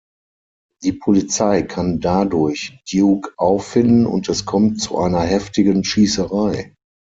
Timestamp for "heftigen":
5.21-5.83